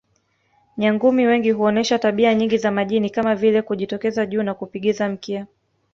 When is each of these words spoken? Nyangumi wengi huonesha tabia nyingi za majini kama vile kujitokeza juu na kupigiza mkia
Nyangumi 0.77 1.25
wengi 1.27 1.51
huonesha 1.51 1.99
tabia 1.99 2.35
nyingi 2.35 2.57
za 2.57 2.71
majini 2.71 3.09
kama 3.09 3.35
vile 3.35 3.61
kujitokeza 3.61 4.25
juu 4.25 4.43
na 4.43 4.53
kupigiza 4.53 5.09
mkia 5.09 5.47